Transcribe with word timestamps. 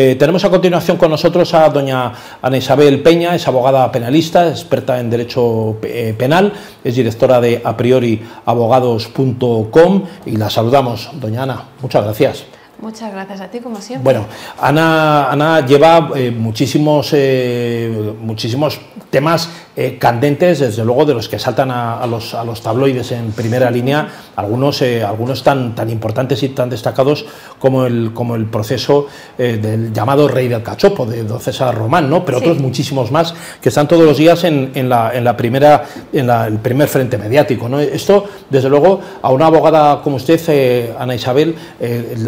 Eh, 0.00 0.14
tenemos 0.14 0.44
a 0.44 0.48
continuación 0.48 0.96
con 0.96 1.10
nosotros 1.10 1.52
a 1.54 1.68
doña 1.70 2.12
Ana 2.40 2.56
Isabel 2.56 3.02
Peña, 3.02 3.34
es 3.34 3.48
abogada 3.48 3.90
penalista, 3.90 4.46
experta 4.46 5.00
en 5.00 5.10
derecho 5.10 5.78
eh, 5.82 6.14
penal, 6.16 6.52
es 6.84 6.94
directora 6.94 7.40
de 7.40 7.60
a 7.64 7.76
priori 7.76 8.22
abogados.com 8.46 10.04
y 10.24 10.36
la 10.36 10.50
saludamos. 10.50 11.10
Doña 11.14 11.42
Ana, 11.42 11.64
muchas 11.82 12.04
gracias. 12.04 12.44
Muchas 12.80 13.10
gracias 13.10 13.40
a 13.40 13.48
ti, 13.48 13.58
como 13.58 13.80
siempre. 13.80 14.04
Bueno, 14.04 14.28
Ana, 14.60 15.32
Ana 15.32 15.66
lleva 15.66 16.10
eh, 16.14 16.30
muchísimos, 16.30 17.10
eh, 17.12 18.14
muchísimos 18.20 18.80
temas 19.10 19.50
eh, 19.80 19.96
candentes, 19.98 20.58
desde 20.58 20.84
luego, 20.84 21.04
de 21.04 21.14
los 21.14 21.28
que 21.28 21.38
saltan 21.38 21.70
a, 21.70 22.04
los, 22.06 22.34
a 22.34 22.42
los, 22.42 22.60
tabloides 22.60 23.12
en 23.12 23.30
primera 23.30 23.70
línea, 23.70 24.08
algunos, 24.34 24.82
algunos 24.82 25.44
tan, 25.44 25.74
tan 25.76 25.88
importantes 25.88 26.42
y 26.42 26.48
tan 26.48 26.68
destacados 26.68 27.24
como 27.60 27.86
el, 27.86 28.12
como 28.12 28.34
el 28.34 28.46
proceso 28.46 29.06
del 29.36 29.92
llamado 29.92 30.26
Rey 30.26 30.48
del 30.48 30.62
Cachopo, 30.62 31.06
de 31.06 31.22
don 31.22 31.38
César 31.40 31.76
Román, 31.76 32.10
¿no? 32.10 32.24
pero 32.24 32.38
otros 32.38 32.58
muchísimos 32.58 33.12
más 33.12 33.34
que 33.60 33.68
están 33.68 33.86
todos 33.86 34.04
los 34.04 34.16
días 34.16 34.42
en, 34.42 34.72
en, 34.74 34.88
la, 34.88 35.12
en 35.14 35.22
la, 35.22 35.36
primera, 35.36 35.84
en 36.12 36.28
el 36.28 36.58
primer 36.58 36.88
frente 36.88 37.16
mediático. 37.16 37.68
¿no? 37.68 37.78
Esto, 37.78 38.24
desde 38.50 38.68
luego, 38.68 39.00
a 39.22 39.30
una 39.30 39.46
abogada 39.46 40.02
como 40.02 40.16
usted, 40.16 40.96
Ana 40.98 41.14
Isabel, 41.14 41.54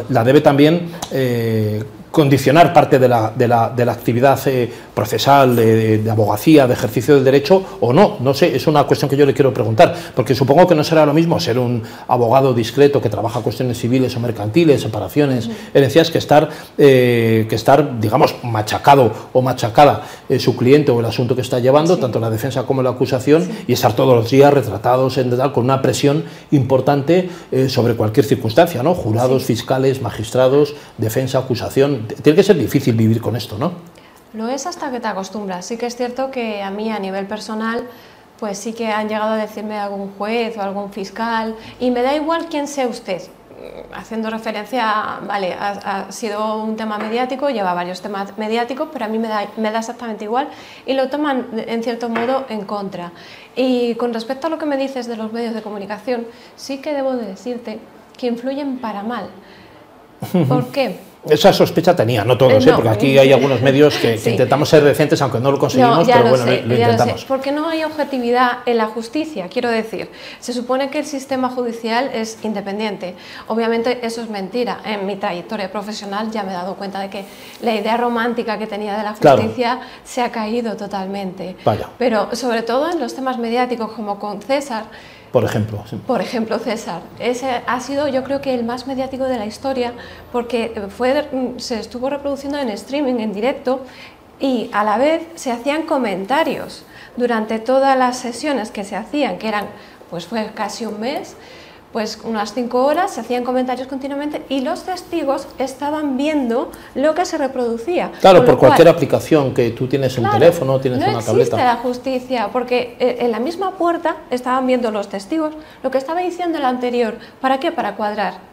la 0.09 0.23
debe 0.23 0.41
también 0.41 0.91
eh, 1.13 1.83
condicionar 2.11 2.73
parte 2.73 2.99
de 2.99 3.09
la, 3.09 3.33
de 3.35 3.47
la, 3.47 3.71
de 3.71 3.85
la 3.85 3.93
actividad 3.93 4.39
eh, 4.47 4.71
procesal, 5.01 5.57
de, 5.57 6.11
abogacía, 6.11 6.67
de 6.67 6.75
ejercicio 6.75 7.15
del 7.15 7.25
derecho 7.25 7.65
o 7.81 7.91
no. 7.91 8.19
No 8.21 8.35
sé, 8.35 8.55
es 8.55 8.67
una 8.67 8.85
cuestión 8.85 9.09
que 9.09 9.17
yo 9.17 9.25
le 9.25 9.33
quiero 9.33 9.51
preguntar, 9.55 9.97
porque 10.15 10.35
supongo 10.35 10.67
que 10.67 10.75
no 10.75 10.85
será 10.85 11.07
lo 11.07 11.15
mismo 11.15 11.41
ser 11.41 11.59
un 11.59 11.83
abogado 12.07 12.53
discreto 12.53 13.01
que 13.01 13.09
trabaja 13.09 13.41
cuestiones 13.41 13.79
civiles 13.79 14.15
o 14.15 14.21
mercantiles, 14.21 14.83
separaciones, 14.83 15.49
herencias, 15.73 16.11
que 16.11 16.19
estar, 16.19 16.51
eh, 16.77 17.47
que 17.49 17.57
estar, 17.57 17.99
digamos, 17.99 18.35
machacado 18.43 19.11
o 19.33 19.41
machacada 19.41 20.03
eh, 20.29 20.39
su 20.39 20.55
cliente 20.55 20.93
o 20.93 21.01
el 21.01 21.07
asunto 21.07 21.35
que 21.35 21.41
está 21.41 21.61
llevando, 21.61 21.97
tanto 21.97 22.21
la 22.21 22.29
defensa 22.29 22.65
como 22.65 22.83
la 22.83 22.91
acusación, 22.91 23.49
y 23.67 23.73
estar 23.73 23.95
todos 23.95 24.15
los 24.15 24.31
días 24.31 24.53
retratados 24.53 25.17
en 25.17 25.31
con 25.31 25.65
una 25.65 25.81
presión 25.81 26.25
importante 26.51 27.31
sobre 27.69 27.95
cualquier 27.95 28.27
circunstancia, 28.27 28.83
¿no? 28.83 28.95
Jurados, 28.95 29.45
fiscales, 29.45 30.03
magistrados, 30.03 30.75
defensa, 30.99 31.39
acusación 31.39 32.07
tiene 32.23 32.37
que 32.37 32.43
ser 32.43 32.59
difícil 32.59 32.95
vivir 32.95 33.23
con 33.23 33.37
esto, 33.37 33.57
¿no? 33.57 34.00
Lo 34.33 34.49
es 34.49 34.67
hasta 34.67 34.91
que 34.91 35.01
te 35.01 35.09
acostumbras. 35.09 35.67
Sí 35.67 35.77
que 35.77 35.87
es 35.87 35.97
cierto 35.97 36.31
que 36.31 36.63
a 36.63 36.71
mí 36.71 36.91
a 36.91 36.99
nivel 36.99 37.27
personal, 37.27 37.85
pues 38.39 38.59
sí 38.59 38.73
que 38.73 38.89
han 38.89 39.09
llegado 39.09 39.33
a 39.33 39.37
decirme 39.37 39.79
algún 39.79 40.13
juez 40.17 40.57
o 40.57 40.63
algún 40.63 40.93
fiscal, 40.93 41.57
y 41.81 41.91
me 41.91 42.03
da 42.03 42.15
igual 42.15 42.47
quién 42.49 42.69
sea 42.69 42.87
usted. 42.87 43.23
Haciendo 43.93 44.31
referencia, 44.31 45.19
vale, 45.27 45.53
ha, 45.53 46.11
sido 46.11 46.63
un 46.63 46.77
tema 46.77 46.97
mediático, 46.97 47.51
lleva 47.51 47.75
varios 47.75 48.01
temas 48.01 48.39
mediáticos, 48.39 48.89
pero 48.91 49.05
a 49.05 49.09
mí 49.09 49.19
me 49.19 49.29
da, 49.29 49.49
me 49.59 49.71
da 49.71 49.81
exactamente 49.81 50.25
igual 50.25 50.49
y 50.87 50.95
lo 50.95 51.11
toman 51.11 51.47
en 51.53 51.83
cierto 51.83 52.09
modo 52.09 52.47
en 52.49 52.65
contra. 52.65 53.13
Y 53.57 53.97
con 53.97 54.15
respecto 54.15 54.47
a 54.47 54.51
lo 54.51 54.59
que 54.59 54.65
me 54.65 54.79
dices 54.79 55.07
de 55.07 55.17
los 55.17 55.33
medios 55.33 55.53
de 55.53 55.61
comunicación, 55.61 56.27
sí 56.57 56.79
que 56.79 56.95
debo 56.95 57.17
de 57.17 57.27
decirte 57.27 57.81
que 58.17 58.29
influyen 58.29 58.79
para 58.79 59.03
mal. 59.03 59.29
¿Por 60.49 60.69
qué? 60.69 61.01
Esa 61.29 61.53
sospecha 61.53 61.95
tenía, 61.95 62.25
no 62.25 62.39
todos, 62.39 62.67
¿eh? 62.67 62.73
porque 62.75 62.89
aquí 62.89 63.19
hay 63.19 63.31
algunos 63.33 63.61
medios 63.61 63.95
que, 63.97 64.15
intentamos 64.15 64.69
ser 64.71 64.83
decentes, 64.83 65.21
aunque 65.21 65.39
no 65.39 65.53
lo 65.53 65.59
conseguimos, 65.59 66.07
pero 66.07 66.31
bueno, 66.31 66.47
lo, 66.47 66.75
intentamos. 66.75 67.25
Porque 67.27 67.53
no 67.53 67.69
hay 67.69 67.85
objetividad 67.85 68.59
en 68.65 68.79
la 68.79 68.87
justicia, 68.87 69.49
quiero 69.49 69.69
decir. 69.69 70.11
Se 70.41 70.55
supone 70.55 70.89
que 70.89 71.01
el 71.01 71.05
sistema 71.05 71.51
judicial 71.51 72.11
es 72.15 72.39
independiente. 72.43 73.15
Obviamente 73.49 74.01
eso 74.03 74.23
es 74.23 74.31
mentira. 74.31 74.81
En 74.85 75.05
mi 75.05 75.17
trayectoria 75.17 75.71
profesional 75.71 76.31
ya 76.31 76.43
me 76.43 76.53
he 76.53 76.55
dado 76.55 76.75
cuenta 76.77 77.01
de 77.01 77.11
que 77.11 77.25
la 77.61 77.75
idea 77.75 77.99
romántica 77.99 78.59
que 78.59 78.67
tenía 78.67 78.97
de 78.97 79.03
la 79.03 79.15
justicia 79.15 79.81
se 80.05 80.23
ha 80.23 80.31
caído 80.31 80.77
totalmente. 80.77 81.57
Pero 81.99 82.35
sobre 82.35 82.63
todo 82.63 82.91
en 82.91 82.99
los 82.99 83.15
temas 83.15 83.39
mediáticos 83.39 83.93
como 83.93 84.19
con 84.19 84.41
César, 84.41 84.85
por 85.33 85.45
ejemplo. 85.45 85.85
Por 86.07 86.21
ejemplo, 86.21 86.59
César. 86.59 87.03
Ese 87.19 87.63
ha 87.67 87.81
sido, 87.81 88.09
yo 88.09 88.25
creo 88.25 88.41
que 88.41 88.55
el 88.55 88.65
más 88.65 88.87
mediático 88.87 89.25
de 89.25 89.39
la 89.39 89.47
historia, 89.47 89.93
porque 90.33 90.89
fue, 90.97 91.29
se 91.59 91.79
estuvo 91.79 92.11
reproduciendo 92.11 92.59
en 92.59 92.69
streaming, 92.69 93.21
en 93.21 93.33
directo, 93.33 93.83
y 94.41 94.71
a 94.73 94.83
la 94.85 94.99
vez 94.99 95.23
se 95.35 95.53
hacían 95.53 95.83
comentarios 95.83 96.85
durante 97.17 97.59
todas 97.59 97.97
las 97.97 98.19
sesiones 98.19 98.71
que 98.71 98.85
se 98.85 98.97
hacían, 98.97 99.39
que 99.39 99.49
eran, 99.49 99.67
pues 100.09 100.27
fue 100.27 100.51
casi 100.55 100.87
un 100.87 100.99
mes, 100.99 101.37
pues 101.93 102.21
unas 102.23 102.55
cinco 102.55 102.85
horas, 102.85 103.13
se 103.13 103.21
hacían 103.21 103.43
comentarios 103.43 103.89
continuamente 103.89 104.43
y 104.49 104.61
los 104.61 104.85
testigos 104.85 105.49
estaban 105.59 106.17
viendo 106.17 106.71
lo 106.95 107.15
que 107.15 107.25
se 107.25 107.37
reproducía. 107.37 108.13
Claro, 108.21 108.45
por 108.45 108.59
cualquier 108.59 108.89
aplicación 108.89 109.53
que 109.55 109.71
tú 109.71 109.89
tienes 109.89 110.17
en 110.17 110.25
un 110.25 110.31
teléfono, 110.31 110.81
tienes 110.81 110.99
una 111.01 111.21
tableta. 111.21 111.33
No 111.33 111.41
existe 111.41 111.57
la 111.57 111.77
justicia, 111.77 112.51
porque 112.53 112.97
eh, 113.01 113.19
en 113.21 113.33
la 113.33 113.41
misma 113.41 113.73
puerta 113.73 114.17
estaban 114.31 114.67
viendo 114.67 114.91
los 114.91 115.09
testigos 115.09 115.55
lo 115.83 115.91
que 115.91 115.99
estaba 115.99 116.21
diciendo 116.21 116.59
el 116.59 116.65
anterior. 116.65 117.15
¿Para 117.41 117.59
qué? 117.59 117.73
Para 117.73 117.97
cuadrar. 117.97 118.51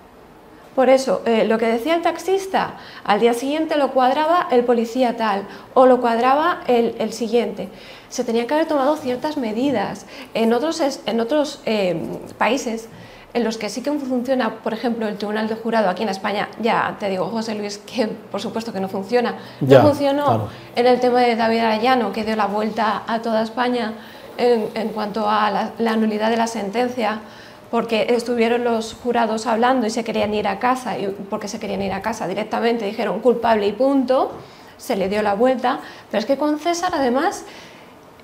Por 0.73 0.89
eso, 0.89 1.23
eh, 1.25 1.45
lo 1.45 1.57
que 1.57 1.65
decía 1.65 1.95
el 1.95 2.03
taxista, 2.03 2.75
al 3.03 3.19
día 3.19 3.33
siguiente 3.33 3.77
lo 3.77 3.93
cuadraba 3.93 4.47
el 4.51 4.63
policía 4.63 5.17
tal 5.17 5.47
o 5.73 5.87
lo 5.87 5.99
cuadraba 6.01 6.61
el, 6.67 7.13
siguiente. 7.13 7.69
Se 8.09 8.23
tenían 8.23 8.45
que 8.45 8.53
haber 8.53 8.67
tomado 8.67 8.95
ciertas 8.95 9.37
medidas. 9.37 10.05
En 10.35 10.53
otros, 10.53 10.79
en 11.07 11.19
otros 11.19 11.61
eh, 11.65 11.99
países 12.37 12.89
en 13.33 13.43
los 13.43 13.57
que 13.57 13.69
sí 13.69 13.81
que 13.81 13.91
funciona, 13.91 14.55
por 14.55 14.73
ejemplo, 14.73 15.07
el 15.07 15.17
Tribunal 15.17 15.47
de 15.47 15.55
Jurado 15.55 15.89
aquí 15.89 16.03
en 16.03 16.09
España, 16.09 16.49
ya 16.61 16.95
te 16.99 17.09
digo, 17.09 17.25
José 17.25 17.55
Luis, 17.55 17.77
que 17.85 18.07
por 18.07 18.41
supuesto 18.41 18.73
que 18.73 18.79
no 18.79 18.89
funciona. 18.89 19.35
no 19.61 19.81
funcionó 19.81 20.49
en 20.75 20.87
el 20.87 20.99
tema 20.99 21.21
de 21.21 21.35
David 21.35 21.59
Arayano, 21.59 22.11
que 22.11 22.23
dio 22.23 22.35
la 22.35 22.47
vuelta 22.47 23.03
a 23.07 23.21
toda 23.21 23.43
España 23.43 23.93
en, 24.37 24.89
cuanto 24.89 25.29
a 25.29 25.71
la, 25.77 25.95
nulidad 25.95 26.29
de 26.29 26.37
la 26.37 26.47
sentencia, 26.47 27.19
porque 27.71 28.07
estuvieron 28.09 28.63
los 28.63 28.93
jurados 28.93 29.45
hablando 29.45 29.87
y 29.87 29.89
se 29.89 30.03
querían 30.03 30.33
ir 30.33 30.47
a 30.47 30.59
casa, 30.59 30.97
y 30.97 31.07
porque 31.29 31.47
se 31.47 31.59
querían 31.59 31.81
ir 31.81 31.91
a 31.91 32.01
casa 32.01 32.27
directamente, 32.27 32.85
dijeron 32.85 33.19
culpable 33.19 33.67
y 33.67 33.73
punto, 33.73 34.31
se 34.77 34.95
le 34.95 35.09
dio 35.09 35.21
la 35.21 35.33
vuelta, 35.33 35.79
pero 36.11 36.19
es 36.19 36.25
que 36.25 36.37
con 36.37 36.59
César 36.59 36.91
además 36.93 37.45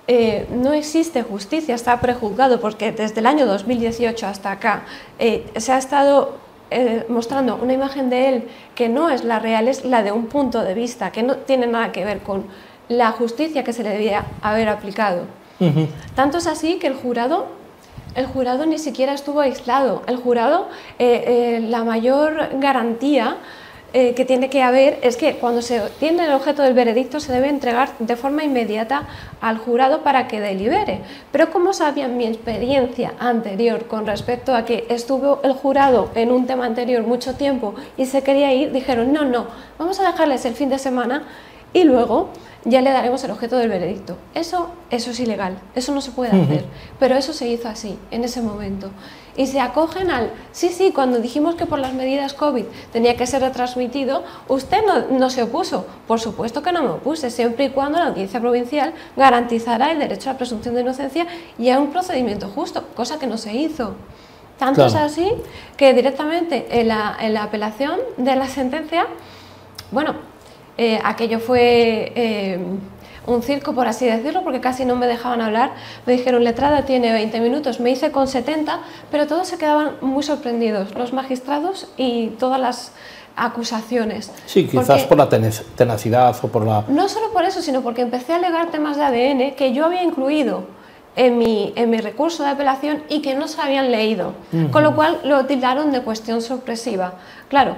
eh, 0.05 0.47
no 0.51 0.73
existe 0.73 1.23
justicia, 1.23 1.75
está 1.75 2.01
prejuzgado 2.01 2.59
porque 2.59 2.91
desde 2.91 3.21
el 3.21 3.25
año 3.25 3.45
2018 3.45 4.27
hasta 4.27 4.51
acá 4.51 4.83
eh, 5.17 5.45
se 5.55 5.71
ha 5.71 5.77
estado 5.77 6.35
eh, 6.71 7.05
mostrando 7.07 7.55
una 7.55 7.71
imagen 7.71 8.09
de 8.09 8.27
él 8.27 8.47
que 8.75 8.89
no 8.89 9.09
es 9.09 9.23
la 9.23 9.39
real, 9.39 9.69
es 9.69 9.85
la 9.85 10.03
de 10.03 10.11
un 10.11 10.25
punto 10.25 10.61
de 10.61 10.73
vista, 10.73 11.13
que 11.13 11.23
no 11.23 11.37
tiene 11.37 11.67
nada 11.67 11.93
que 11.93 12.03
ver 12.03 12.19
con 12.19 12.43
la 12.89 13.11
justicia 13.11 13.63
que 13.63 13.71
se 13.71 13.83
le 13.83 13.91
debía 13.91 14.25
haber 14.41 14.67
aplicado. 14.67 15.21
Tanto 16.13 16.39
es 16.39 16.47
así 16.47 16.77
que 16.77 16.87
el 16.87 16.95
jurado, 16.95 17.45
el 18.15 18.25
jurado 18.25 18.65
ni 18.65 18.79
siquiera 18.79 19.13
estuvo 19.13 19.39
aislado. 19.39 20.01
El 20.07 20.17
jurado, 20.17 20.67
la 20.99 21.85
mayor 21.85 22.59
garantía 22.59 23.37
eh, 23.95 24.15
que 24.15 24.25
tiene 24.25 24.49
que 24.49 24.63
haber 24.63 24.97
es 25.03 25.17
que 25.17 25.35
cuando 25.35 25.61
se 25.61 25.79
tiene 25.99 26.25
el 26.25 26.33
objeto 26.33 26.63
del 26.63 26.73
veredicto 26.73 27.19
se 27.19 27.31
debe 27.31 27.47
entregar 27.47 27.91
de 27.99 28.15
forma 28.15 28.43
inmediata 28.43 29.07
al 29.39 29.59
jurado 29.59 30.01
para 30.01 30.27
que 30.27 30.39
delibere. 30.39 31.01
Pero 31.31 31.51
como 31.51 31.73
sabía 31.73 32.07
mi 32.07 32.25
experiencia 32.25 33.13
anterior 33.19 33.85
con 33.85 34.07
respecto 34.07 34.55
a 34.55 34.65
que 34.65 34.87
estuvo 34.89 35.41
el 35.43 35.53
jurado 35.53 36.09
en 36.15 36.31
un 36.31 36.47
tema 36.47 36.65
anterior 36.65 37.03
mucho 37.03 37.35
tiempo 37.35 37.75
y 37.95 38.07
se 38.07 38.23
quería 38.23 38.51
ir, 38.51 38.71
dijeron, 38.71 39.13
no, 39.13 39.25
no, 39.25 39.45
vamos 39.77 39.99
a 39.99 40.07
dejarles 40.07 40.43
el 40.45 40.55
fin 40.55 40.69
de 40.69 40.79
semana 40.79 41.23
y 41.73 41.83
luego 41.83 42.29
ya 42.65 42.81
le 42.81 42.91
daremos 42.91 43.23
el 43.23 43.31
objeto 43.31 43.57
del 43.57 43.67
veredicto. 43.67 44.15
Eso, 44.33 44.69
eso 44.89 45.11
es 45.11 45.19
ilegal, 45.19 45.57
eso 45.75 45.93
no 45.93 46.01
se 46.01 46.11
puede 46.11 46.31
hacer, 46.31 46.65
pero 46.99 47.15
eso 47.15 47.33
se 47.33 47.47
hizo 47.47 47.67
así, 47.67 47.97
en 48.11 48.23
ese 48.23 48.41
momento. 48.41 48.89
Y 49.35 49.47
se 49.47 49.59
acogen 49.59 50.11
al, 50.11 50.31
sí, 50.51 50.69
sí, 50.69 50.91
cuando 50.93 51.19
dijimos 51.19 51.55
que 51.55 51.65
por 51.65 51.79
las 51.79 51.93
medidas 51.93 52.33
COVID 52.33 52.65
tenía 52.91 53.17
que 53.17 53.25
ser 53.25 53.41
retransmitido, 53.41 54.23
usted 54.47 54.77
no, 54.85 55.17
no 55.17 55.29
se 55.29 55.43
opuso. 55.43 55.87
Por 56.07 56.19
supuesto 56.19 56.61
que 56.61 56.71
no 56.71 56.83
me 56.83 56.89
opuse, 56.89 57.31
siempre 57.31 57.65
y 57.65 57.69
cuando 57.69 57.97
la 57.97 58.07
audiencia 58.07 58.39
provincial 58.39 58.93
garantizara 59.17 59.91
el 59.91 59.99
derecho 59.99 60.29
a 60.29 60.33
la 60.33 60.37
presunción 60.37 60.75
de 60.75 60.81
inocencia 60.81 61.25
y 61.57 61.69
a 61.69 61.79
un 61.79 61.91
procedimiento 61.91 62.47
justo, 62.47 62.85
cosa 62.95 63.17
que 63.17 63.27
no 63.27 63.37
se 63.37 63.53
hizo. 63.53 63.95
Tanto 64.59 64.85
es 64.85 64.95
así 64.95 65.29
que 65.75 65.93
directamente 65.93 66.67
en 66.79 66.87
la, 66.87 67.17
en 67.19 67.33
la 67.33 67.43
apelación 67.43 67.99
de 68.17 68.35
la 68.35 68.47
sentencia, 68.47 69.07
bueno, 69.91 70.15
eh, 70.77 70.99
aquello 71.03 71.39
fue 71.39 72.11
eh, 72.15 72.59
un 73.25 73.41
circo, 73.41 73.73
por 73.73 73.87
así 73.87 74.05
decirlo, 74.05 74.43
porque 74.43 74.59
casi 74.59 74.85
no 74.85 74.95
me 74.95 75.07
dejaban 75.07 75.41
hablar. 75.41 75.71
Me 76.05 76.13
dijeron, 76.13 76.43
letrada 76.43 76.83
tiene 76.83 77.11
20 77.11 77.39
minutos, 77.39 77.79
me 77.79 77.91
hice 77.91 78.11
con 78.11 78.27
70, 78.27 78.79
pero 79.11 79.27
todos 79.27 79.47
se 79.47 79.57
quedaban 79.57 79.93
muy 80.01 80.23
sorprendidos, 80.23 80.93
los 80.95 81.13
magistrados 81.13 81.87
y 81.97 82.27
todas 82.39 82.59
las 82.59 82.91
acusaciones. 83.35 84.31
Sí, 84.45 84.67
quizás 84.67 85.03
por 85.03 85.17
la 85.17 85.27
tenacidad 85.29 86.35
o 86.43 86.47
por 86.47 86.65
la... 86.65 86.83
No 86.87 87.09
solo 87.09 87.31
por 87.31 87.43
eso, 87.45 87.61
sino 87.61 87.81
porque 87.81 88.01
empecé 88.01 88.33
a 88.33 88.35
alegar 88.35 88.69
temas 88.69 88.97
de 88.97 89.03
ADN 89.03 89.55
que 89.55 89.73
yo 89.73 89.85
había 89.85 90.03
incluido 90.03 90.65
en 91.15 91.37
mi, 91.37 91.73
en 91.75 91.89
mi 91.89 91.97
recurso 91.97 92.43
de 92.43 92.49
apelación 92.49 93.03
y 93.09 93.21
que 93.21 93.35
no 93.35 93.47
se 93.47 93.61
habían 93.61 93.91
leído, 93.91 94.33
con 94.71 94.83
lo 94.83 94.95
cual 94.95 95.19
lo 95.23 95.45
tildaron 95.45 95.91
de 95.91 96.01
cuestión 96.01 96.41
sorpresiva. 96.41 97.13
Claro, 97.49 97.75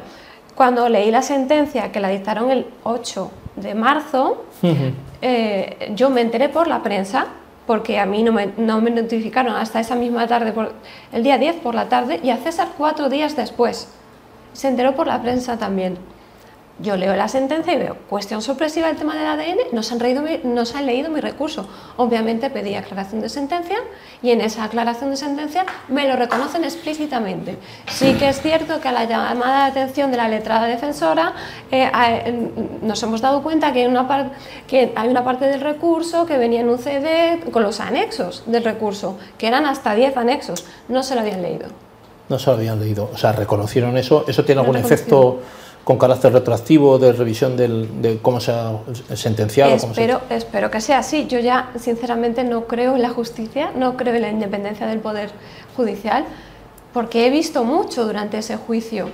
cuando 0.56 0.88
leí 0.90 1.12
la 1.12 1.22
sentencia 1.22 1.92
que 1.92 2.00
la 2.00 2.10
dictaron 2.10 2.50
el 2.50 2.66
8 2.84 3.31
de 3.57 3.75
marzo, 3.75 4.46
eh, 5.22 5.92
yo 5.96 6.10
me 6.10 6.22
enteré 6.22 6.50
por 6.50 6.68
la 6.68 6.81
prensa, 6.81 7.28
porque 7.68 8.00
a 8.00 8.06
mí 8.06 8.24
no 8.24 8.31
me, 8.31 8.52
no 8.57 8.80
me 8.80 8.92
notificaron 8.92 9.56
hasta 9.56 9.80
esa 9.80 9.96
misma 9.96 10.28
tarde, 10.28 10.54
por, 10.54 10.74
el 11.12 11.24
día 11.24 11.38
10 11.38 11.57
por 11.57 11.75
la 11.75 11.90
tarde, 11.90 12.19
y 12.24 12.30
a 12.30 12.38
César 12.38 12.69
cuatro 12.78 13.10
días 13.10 13.36
después. 13.36 13.90
Se 14.54 14.69
enteró 14.69 14.96
por 14.96 15.07
la 15.07 15.22
prensa 15.22 15.57
también. 15.57 15.98
Yo 16.80 16.98
leo 16.98 17.16
la 17.16 17.30
sentencia 17.30 17.74
y 17.74 17.77
veo, 17.77 17.95
cuestión 18.10 18.42
sorpresiva 18.42 18.88
del 18.88 18.98
tema 18.98 19.16
del 19.16 19.27
ADN, 19.27 19.57
no 19.72 19.81
se, 19.81 19.94
han 19.94 20.00
leído 20.00 20.22
mi, 20.22 20.42
no 20.44 20.66
se 20.66 20.77
han 20.77 20.86
leído 20.86 21.10
mi 21.10 21.22
recurso. 21.22 21.69
Obviamente 21.95 22.50
pedí 22.50 22.75
aclaración 22.75 23.22
de 23.22 23.30
sentencia 23.30 23.77
y 24.22 24.31
en 24.31 24.42
esa 24.42 24.66
aclaración 24.66 25.10
de 25.10 25.16
sentencia 25.16 25.66
me 25.88 26.06
lo 26.06 26.18
reconocen 26.18 26.66
explícitamente. 26.66 27.57
Sí 27.88 28.16
que 28.16 28.27
es 28.27 28.42
cierto 28.42 28.81
que 28.81 28.89
a 28.89 28.92
la 28.92 29.06
llamada 29.06 29.66
de 29.66 29.72
atención 29.72 30.12
de 30.12 30.18
la 30.18 30.27
letrada 30.27 30.68
defensora 30.68 31.33
eh, 31.72 31.89
nos 32.81 33.01
hemos 33.04 33.21
dado 33.21 33.42
cuenta 33.42 33.71
que 33.71 33.80
hay, 33.80 33.88
una 33.88 34.33
que 34.68 34.92
hay 34.98 35.07
una 35.07 35.24
parte 35.24 35.45
del 35.45 35.62
recurso 35.62 36.25
que 36.25 36.38
venía 36.38 36.60
en 36.60 36.68
un 36.68 36.78
CD 36.78 37.39
con 37.51 37.63
los 37.63 37.80
anexos 37.80 38.44
del 38.48 38.66
recurso, 38.66 39.18
que 39.38 39.48
eran 39.48 39.66
hasta 39.66 39.95
10 39.95 40.18
anexos, 40.18 40.66
no 40.89 41.04
se 41.04 41.16
lo 41.16 41.21
habían 41.21 41.42
leído. 41.42 41.68
No 42.28 42.38
se 42.38 42.48
lo 42.48 42.57
habían 42.57 42.80
leído, 42.80 43.10
o 43.13 43.18
sea, 43.18 43.31
reconocieron 43.31 43.95
eso. 43.98 44.25
¿Eso 44.28 44.44
tiene 44.44 44.60
algún 44.60 44.75
efecto? 44.75 45.39
Con 45.86 46.00
carácter 46.00 46.34
retroactivo 46.34 46.98
de 46.98 47.14
revisión 47.14 47.56
de 47.56 48.20
cómo 48.20 48.42
se 48.42 48.52
ha 48.52 48.80
sentenciado. 49.14 49.76
Espero, 49.76 50.20
espero 50.32 50.72
que 50.72 50.82
sea 50.82 50.98
así. 50.98 51.28
Yo 51.28 51.40
ya, 51.40 51.70
sinceramente, 51.80 52.44
no 52.44 52.66
creo 52.66 52.96
en 52.96 53.04
la 53.04 53.12
justicia, 53.12 53.72
no 53.76 53.96
creo 53.96 54.16
en 54.16 54.24
la 54.24 54.30
independencia 54.30 54.88
del 54.88 55.00
Poder 55.00 55.30
Judicial, 55.78 56.26
porque 56.92 57.28
he 57.28 57.30
visto 57.30 57.64
mucho 57.64 58.04
durante 58.04 58.40
ese 58.40 58.58
juicio. 58.58 59.10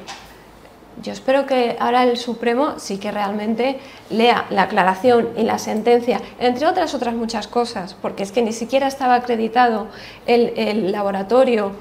Yo 1.04 1.12
espero 1.12 1.46
que 1.46 1.76
ahora 1.78 2.04
el 2.04 2.16
Supremo 2.16 2.76
sí 2.78 3.00
que 3.00 3.12
realmente 3.12 3.80
lea 4.10 4.46
la 4.50 4.64
aclaración 4.64 5.30
y 5.36 5.44
la 5.44 5.58
sentencia, 5.58 6.22
entre 6.40 6.68
otras 6.68 6.94
otras 6.94 7.16
muchas 7.16 7.48
cosas, 7.48 7.98
porque 8.02 8.24
es 8.24 8.32
que 8.32 8.42
ni 8.42 8.54
siquiera 8.54 8.88
estaba 8.88 9.16
acreditado 9.16 9.88
el, 10.26 10.54
el 10.56 10.92
laboratorio 10.94 11.74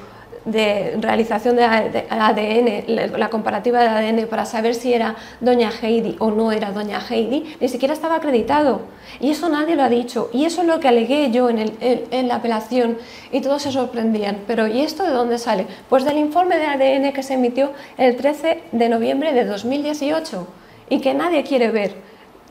de 0.44 0.96
realización 1.00 1.56
de 1.56 1.64
ADN, 1.64 3.18
la 3.18 3.28
comparativa 3.28 3.80
de 3.80 3.88
ADN 3.88 4.26
para 4.26 4.46
saber 4.46 4.74
si 4.74 4.92
era 4.94 5.16
doña 5.40 5.70
Heidi 5.70 6.16
o 6.18 6.30
no 6.30 6.52
era 6.52 6.72
doña 6.72 7.00
Heidi, 7.08 7.56
ni 7.60 7.68
siquiera 7.68 7.94
estaba 7.94 8.16
acreditado. 8.16 8.80
Y 9.20 9.30
eso 9.30 9.48
nadie 9.48 9.76
lo 9.76 9.82
ha 9.82 9.88
dicho. 9.88 10.30
Y 10.32 10.44
eso 10.44 10.62
es 10.62 10.66
lo 10.66 10.80
que 10.80 10.88
alegué 10.88 11.30
yo 11.30 11.50
en, 11.50 11.76
en 11.80 12.28
la 12.28 12.36
apelación 12.36 12.96
y 13.32 13.40
todos 13.40 13.62
se 13.62 13.72
sorprendían. 13.72 14.38
Pero 14.46 14.66
¿y 14.66 14.80
esto 14.80 15.02
de 15.04 15.10
dónde 15.10 15.38
sale? 15.38 15.66
Pues 15.88 16.04
del 16.04 16.18
informe 16.18 16.56
de 16.56 16.66
ADN 16.66 17.12
que 17.12 17.22
se 17.22 17.34
emitió 17.34 17.72
el 17.98 18.16
13 18.16 18.62
de 18.72 18.88
noviembre 18.88 19.32
de 19.32 19.44
2018 19.44 20.46
y 20.88 21.00
que 21.00 21.14
nadie 21.14 21.42
quiere 21.44 21.70
ver, 21.70 21.94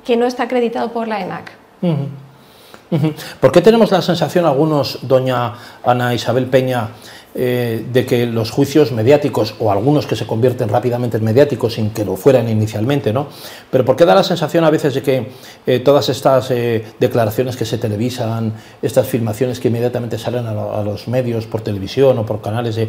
que 0.05 0.15
no 0.15 0.25
está 0.25 0.43
acreditado 0.43 0.91
por 0.91 1.07
la 1.07 1.21
ENAC. 1.21 1.51
¿Por 3.39 3.51
qué 3.51 3.61
tenemos 3.61 3.91
la 3.91 4.01
sensación, 4.01 4.45
algunos, 4.45 4.99
doña 5.03 5.53
Ana 5.83 6.13
Isabel 6.13 6.47
Peña, 6.47 6.89
eh, 7.35 7.85
de 7.93 8.07
que 8.07 8.25
los 8.25 8.49
juicios 8.49 8.91
mediáticos, 8.91 9.53
o 9.59 9.71
algunos 9.71 10.07
que 10.07 10.15
se 10.15 10.25
convierten 10.25 10.67
rápidamente 10.67 11.17
en 11.17 11.23
mediáticos 11.23 11.75
sin 11.75 11.91
que 11.91 12.03
lo 12.03 12.15
fueran 12.15 12.49
inicialmente, 12.49 13.13
¿no? 13.13 13.27
Pero 13.69 13.85
¿por 13.85 13.95
qué 13.95 14.03
da 14.03 14.15
la 14.15 14.23
sensación 14.23 14.63
a 14.63 14.71
veces 14.71 14.95
de 14.95 15.03
que 15.03 15.27
eh, 15.67 15.79
todas 15.79 16.09
estas 16.09 16.49
eh, 16.49 16.83
declaraciones 16.99 17.55
que 17.55 17.65
se 17.65 17.77
televisan, 17.77 18.53
estas 18.81 19.05
filmaciones 19.05 19.59
que 19.59 19.67
inmediatamente 19.67 20.17
salen 20.17 20.47
a, 20.47 20.81
los 20.81 21.07
medios 21.07 21.45
por 21.45 21.61
televisión 21.61 22.17
o 22.17 22.25
por 22.25 22.41
canales, 22.41 22.79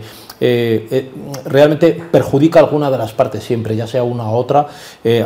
realmente 1.44 1.92
perjudica 2.10 2.60
a 2.60 2.62
alguna 2.62 2.90
de 2.90 2.96
las 2.96 3.12
partes 3.12 3.44
siempre, 3.44 3.76
ya 3.76 3.86
sea 3.86 4.04
una 4.04 4.30
u 4.30 4.34
otra? 4.34 4.68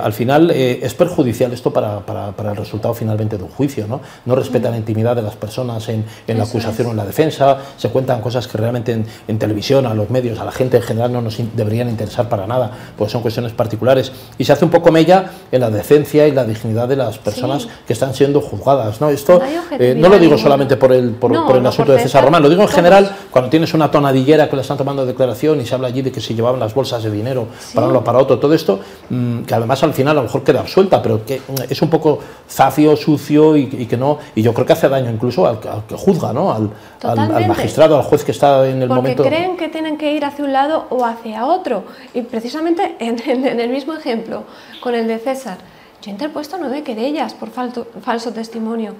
al 0.02 0.12
final 0.12 0.50
es 0.50 0.92
perjudicial 0.94 1.52
esto 1.52 1.72
para, 1.72 2.00
para, 2.00 2.50
el 2.50 2.56
resultado 2.56 2.94
finalmente 2.94 3.36
de 3.38 3.44
un 3.44 3.50
juicio, 3.50 3.86
¿no? 3.86 4.00
No 4.24 4.34
respeta 4.34 4.70
la 4.70 4.76
intimidad 4.76 5.14
de 5.14 5.22
las 5.22 5.36
personas 5.36 5.88
en, 5.88 6.04
en 6.26 6.38
la 6.38 6.44
acusación 6.44 6.88
o 6.88 6.90
en 6.90 6.96
la 6.96 7.06
defensa, 7.06 7.58
se 7.76 7.90
cuentan 7.90 8.20
cosas 8.20 8.48
que 8.48 8.58
realmente 8.58 9.03
en, 9.28 9.38
televisión, 9.38 9.86
a 9.86 9.94
los 9.94 10.10
medios, 10.10 10.38
a 10.38 10.44
la 10.44 10.52
gente 10.52 10.76
en 10.76 10.82
general 10.82 11.12
no 11.12 11.20
nos 11.20 11.38
deberían 11.54 11.88
interesar 11.88 12.28
para 12.28 12.46
nada, 12.46 12.70
pues 12.96 13.12
son 13.12 13.22
cuestiones 13.22 13.52
particulares. 13.52 14.12
Y 14.38 14.44
se 14.44 14.52
hace 14.52 14.64
un 14.64 14.70
poco 14.70 14.90
mella 14.90 15.30
en 15.50 15.60
la 15.60 15.70
decencia 15.70 16.26
y 16.26 16.32
la 16.32 16.44
dignidad 16.44 16.88
de 16.88 16.96
las 16.96 17.18
personas 17.18 17.68
que 17.86 17.92
están 17.92 18.14
siendo 18.14 18.40
juzgadas. 18.40 19.00
¿no? 19.00 19.08
Esto 19.08 19.40
eh, 19.78 19.94
no 19.96 20.08
lo 20.08 20.18
digo 20.18 20.38
solamente 20.38 20.76
por 20.76 20.92
el, 20.92 21.10
por, 21.10 21.32
el 21.56 21.66
asunto 21.66 21.92
de 21.92 22.00
César 22.00 22.24
Román, 22.24 22.42
lo 22.42 22.48
digo 22.48 22.62
en 22.62 22.68
general 22.68 23.10
cuando 23.30 23.50
tienes 23.50 23.74
una 23.74 23.90
tonadillera 23.90 24.48
que 24.48 24.56
le 24.56 24.62
están 24.62 24.76
tomando 24.76 25.06
declaración 25.06 25.60
y 25.60 25.66
se 25.66 25.74
habla 25.74 25.88
allí 25.88 26.02
de 26.02 26.12
que 26.12 26.20
se 26.20 26.34
llevaban 26.34 26.60
las 26.60 26.74
bolsas 26.74 27.02
de 27.02 27.10
dinero 27.10 27.46
para 27.74 27.86
uno 27.86 28.02
para 28.02 28.18
otro, 28.18 28.38
todo 28.38 28.54
esto, 28.54 28.80
mm, 29.10 29.42
que 29.42 29.54
además 29.54 29.82
al 29.82 29.94
final 29.94 30.12
a 30.12 30.20
lo 30.20 30.22
mejor 30.24 30.42
queda 30.42 30.60
absuelta, 30.60 31.02
pero 31.02 31.24
que 31.24 31.38
mm, 31.38 31.70
es 31.70 31.82
un 31.82 31.90
poco 31.90 32.18
zafio, 32.48 32.96
sucio 32.96 33.56
y, 33.56 33.66
que 33.86 33.96
no, 33.96 34.18
y 34.34 34.42
yo 34.42 34.52
creo 34.54 34.66
que 34.66 34.72
hace 34.72 34.88
daño 34.88 35.10
incluso 35.10 35.46
al, 35.46 35.58
que 35.60 35.96
juzga, 35.96 36.32
¿no? 36.32 36.52
Al, 36.52 36.70
al, 37.02 37.46
magistrado, 37.46 37.96
al 37.96 38.02
juez 38.02 38.24
que 38.24 38.32
está 38.32 38.68
en 38.68 38.82
el 38.82 38.88
porque 38.94 39.16
creen 39.16 39.56
que 39.56 39.68
tienen 39.68 39.98
que 39.98 40.12
ir 40.12 40.24
hacia 40.24 40.44
un 40.44 40.52
lado 40.52 40.86
o 40.90 41.04
hacia 41.04 41.46
otro. 41.46 41.84
Y 42.12 42.22
precisamente 42.22 42.96
en, 42.98 43.18
el 43.60 43.68
mismo 43.70 43.94
ejemplo, 43.94 44.44
con 44.80 44.94
el 44.94 45.06
de 45.06 45.18
César, 45.18 45.58
yo 46.02 46.10
he 46.10 46.12
interpuesto 46.12 46.56
nueve 46.58 46.82
querellas 46.82 47.34
por 47.34 47.50
falso 47.50 48.32
testimonio. 48.32 48.94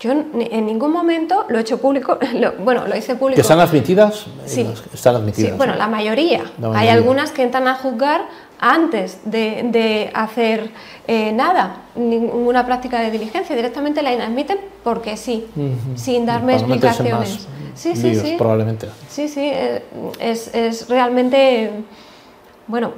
Yo 0.00 0.12
en 0.12 0.64
ningún 0.64 0.92
momento 0.92 1.44
lo 1.50 1.58
he 1.58 1.60
hecho 1.60 1.78
público, 1.78 2.18
bueno, 2.64 2.86
lo 2.86 2.96
hice 2.96 3.16
público. 3.16 3.36
¿Que 3.36 3.42
están 3.42 3.60
admitidas? 3.60 4.24
Sí. 4.46 4.66
Están 4.94 5.16
admitidas. 5.16 5.50
Sí, 5.50 5.56
bueno, 5.58 5.74
la 5.74 5.88
mayoría. 5.88 6.42
Hay 6.74 6.88
algunas 6.88 7.32
que 7.32 7.42
entran 7.42 7.68
a 7.68 7.74
juzgar 7.74 8.22
antes 8.58 9.20
de, 9.24 10.10
hacer 10.14 10.70
eh, 11.06 11.32
nada, 11.32 11.82
ninguna 11.96 12.64
práctica 12.64 13.00
de 13.00 13.10
diligencia, 13.10 13.54
directamente 13.54 14.02
la 14.02 14.12
inadmiten 14.12 14.58
porque 14.82 15.18
sí, 15.18 15.46
sin 15.96 16.24
darme 16.24 16.54
explicaciones. 16.54 17.46
Sí, 17.80 17.96
sí, 17.96 18.14
sí. 18.14 18.34
Probablemente. 18.36 18.88
Sí, 19.08 19.26
sí, 19.26 19.40
eh, 19.42 19.82
es, 20.18 20.54
es, 20.54 20.86
realmente, 20.90 21.70
bueno, 22.66 22.92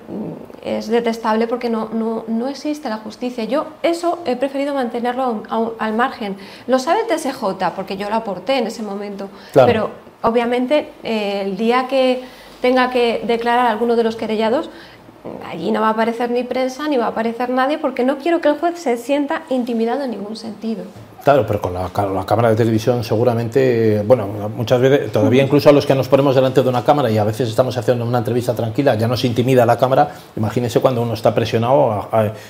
es 0.61 0.89
detestable 0.89 1.47
porque 1.47 1.71
no, 1.71 1.89
no, 1.93 2.25
no, 2.27 2.49
existe 2.49 2.89
la 2.89 2.97
justicia. 2.97 3.45
Yo 3.45 3.67
eso 3.85 4.19
he 4.27 4.35
preferido 4.35 4.75
mantenerlo 4.75 5.45
al 5.79 5.95
margen. 5.95 6.37
Lo 6.67 6.81
sabe 6.81 7.03
el 7.03 7.07
TSJ 7.07 7.71
porque 7.77 7.97
yo 7.97 8.11
lo 8.11 8.17
aporté 8.17 8.59
en 8.59 8.67
ese 8.67 8.83
momento, 8.83 9.29
pero 9.53 9.91
obviamente 10.23 10.89
eh, 11.05 11.43
el 11.45 11.57
día 11.57 11.87
que 11.87 12.25
tenga 12.61 12.91
que 12.91 13.23
declarar 13.25 13.69
a 13.69 13.71
alguno 13.71 13.95
de 13.95 14.03
los 14.03 14.17
querellados, 14.17 14.69
allí 15.49 15.71
no 15.71 15.81
va 15.81 15.89
a 15.89 15.91
aparecer 15.91 16.33
ni 16.33 16.43
prensa 16.43 16.89
ni 16.89 16.97
va 16.97 17.05
a 17.05 17.09
aparecer 17.11 17.51
nadie 17.51 17.79
porque 17.79 18.03
no 18.03 18.19
quiero 18.19 18.41
que 18.41 18.49
el 18.49 18.59
juez 18.59 18.81
se 18.81 18.97
sienta 18.97 19.43
intimidado 19.49 20.03
en 20.03 20.11
ningún 20.11 20.35
sentido. 20.35 20.83
Claro, 21.25 21.47
pero 21.47 21.61
con 21.61 21.73
la, 21.73 21.89
cámara 22.27 22.51
de 22.51 22.57
televisión 22.57 23.05
seguramente, 23.05 24.03
bueno, 24.05 24.27
muchas 24.57 24.81
veces, 24.81 25.13
todavía 25.13 25.45
incluso 25.45 25.69
a 25.69 25.73
los 25.73 25.87
que 25.87 25.95
nos 25.95 26.09
ponemos 26.09 26.35
delante 26.35 26.63
de 26.63 26.69
una 26.69 26.83
cámara 26.85 27.11
y 27.11 27.19
a 27.19 27.23
veces 27.23 27.49
estamos 27.49 27.77
haciendo 27.77 28.05
una 28.05 28.19
entrevista 28.19 28.55
tranquila, 28.55 28.97
ya 28.97 29.07
nos 29.07 29.25
intimida 29.25 29.65
la 29.65 29.79
cámara, 29.79 30.17
imagínese 30.37 30.81
cuando 30.81 31.01
uno 31.01 31.15
está 31.15 31.33
presionado 31.33 32.09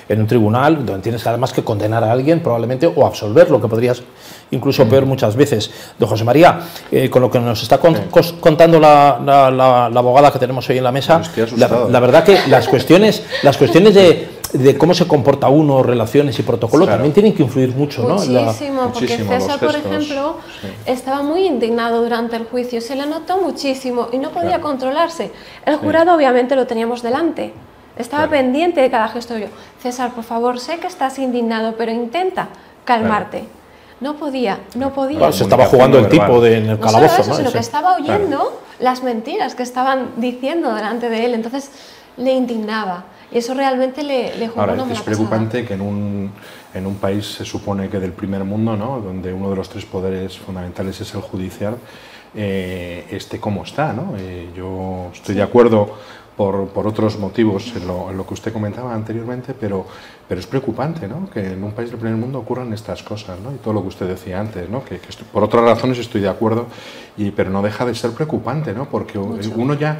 en 0.09 0.19
un 0.19 0.27
tribunal, 0.27 0.83
donde 0.85 1.03
tienes 1.03 1.25
además 1.27 1.53
que 1.53 1.63
condenar 1.63 2.03
a 2.03 2.11
alguien 2.11 2.39
probablemente 2.39 2.87
o 2.87 3.05
absolver, 3.05 3.51
lo 3.51 3.61
que 3.61 3.67
podrías 3.67 4.01
incluso 4.49 4.87
peor 4.87 5.05
muchas 5.05 5.35
veces. 5.35 5.69
Don 5.99 6.09
José 6.09 6.23
María, 6.23 6.61
eh, 6.91 7.09
con 7.09 7.21
lo 7.21 7.29
que 7.29 7.39
nos 7.39 7.61
está 7.61 7.79
contando 7.79 8.79
la, 8.79 9.89
abogada 9.95 10.31
que 10.31 10.39
tenemos 10.39 10.67
hoy 10.69 10.79
en 10.79 10.83
la 10.83 10.91
mesa, 10.91 11.21
la, 11.57 11.99
verdad 11.99 12.23
que 12.23 12.39
las 12.47 12.67
cuestiones, 12.67 13.23
las 13.43 13.57
cuestiones 13.57 13.93
de 13.93 14.29
de 14.53 14.77
cómo 14.77 14.93
se 14.93 15.07
comporta 15.07 15.49
uno, 15.49 15.81
relaciones 15.81 16.37
y 16.37 16.43
protocolo, 16.43 16.85
también 16.85 17.11
tienen 17.11 17.33
que 17.33 17.43
influir 17.43 17.75
mucho, 17.75 18.07
¿no? 18.07 18.15
Muchísimo, 18.15 18.91
porque 18.93 19.17
César, 19.17 19.59
por 19.59 19.75
ejemplo, 19.75 20.37
estaba 20.85 21.23
muy 21.23 21.47
indignado 21.47 22.03
durante 22.03 22.35
el 22.35 22.45
juicio, 22.45 22.79
se 22.79 22.95
le 22.95 23.07
notó 23.07 23.41
muchísimo 23.41 24.09
y 24.11 24.17
no 24.19 24.29
podía 24.29 24.61
controlarse. 24.61 25.31
El 25.65 25.77
jurado 25.77 26.15
obviamente 26.15 26.55
lo 26.55 26.67
teníamos 26.67 27.01
delante, 27.01 27.53
estaba 27.97 28.29
pendiente 28.29 28.81
de 28.81 28.89
cada 28.89 29.07
gesto 29.07 29.37
yo. 29.37 29.47
César, 29.81 30.13
por 30.13 30.23
favor, 30.23 30.59
sé 30.59 30.77
que 30.77 30.87
estás 30.87 31.17
indignado, 31.19 31.73
pero 31.77 31.91
intenta 31.91 32.49
calmarte. 32.85 33.45
No 33.99 34.15
podía, 34.17 34.59
no 34.75 34.93
podía. 34.93 35.31
se 35.31 35.43
estaba 35.43 35.65
jugando 35.65 35.97
el 35.97 36.09
tipo 36.09 36.41
de, 36.41 36.57
en 36.57 36.69
el 36.71 36.79
calabozo, 36.79 37.23
no, 37.25 37.35
sino 37.35 37.51
que 37.51 37.59
estaba 37.59 37.95
oyendo 37.95 38.59
las 38.79 39.01
mentiras 39.01 39.55
que 39.55 39.63
estaban 39.63 40.09
diciendo 40.17 40.75
delante 40.75 41.09
de 41.09 41.25
él, 41.25 41.33
entonces 41.33 41.71
le 42.17 42.33
indignaba. 42.33 43.05
Y 43.33 43.39
eso 43.39 43.53
realmente 43.55 44.03
le, 44.03 44.37
le 44.37 44.47
jugó 44.47 44.61
Ahora, 44.61 44.85
Es 44.91 45.01
preocupante 45.01 45.65
que 45.65 45.73
en 45.73 45.81
un, 45.81 46.31
en 46.73 46.85
un 46.85 46.95
país 46.95 47.25
se 47.25 47.45
supone 47.45 47.89
que 47.89 47.99
del 47.99 48.11
primer 48.11 48.43
mundo, 48.43 48.77
¿no? 48.77 49.01
donde 49.01 49.33
uno 49.33 49.49
de 49.49 49.55
los 49.55 49.69
tres 49.69 49.85
poderes 49.85 50.37
fundamentales 50.37 51.01
es 51.01 51.13
el 51.15 51.21
judicial, 51.21 51.77
eh, 52.35 53.07
esté 53.09 53.39
como 53.39 53.63
está. 53.63 53.91
¿no? 53.91 54.13
Eh, 54.19 54.49
yo 54.55 55.09
estoy 55.13 55.33
de 55.33 55.41
acuerdo 55.41 55.97
por, 56.37 56.67
por 56.67 56.87
otros 56.87 57.17
motivos 57.17 57.73
en 57.75 57.87
lo, 57.87 58.11
en 58.11 58.17
lo, 58.17 58.25
que 58.25 58.35
usted 58.35 58.53
comentaba 58.53 58.93
anteriormente, 58.93 59.55
pero, 59.59 59.85
pero 60.27 60.39
es 60.39 60.47
preocupante 60.47 61.07
¿no? 61.07 61.29
que 61.29 61.53
en 61.53 61.63
un 61.63 61.71
país 61.71 61.89
del 61.89 61.99
primer 61.99 62.17
mundo 62.17 62.39
ocurran 62.39 62.71
estas 62.73 63.01
cosas 63.01 63.39
¿no? 63.39 63.51
y 63.51 63.57
todo 63.57 63.73
lo 63.73 63.81
que 63.81 63.89
usted 63.89 64.07
decía 64.07 64.39
antes, 64.39 64.69
¿no? 64.69 64.83
que, 64.83 64.99
por 65.31 65.43
otras 65.43 65.63
razones 65.63 65.97
estoy 65.97 66.21
de 66.21 66.29
acuerdo, 66.29 66.67
y, 67.17 67.31
pero 67.31 67.49
no 67.49 67.61
deja 67.61 67.85
de 67.85 67.95
ser 67.95 68.11
preocupante, 68.11 68.73
¿no? 68.73 68.89
porque 68.89 69.17
uno 69.17 69.73
ya 69.73 69.99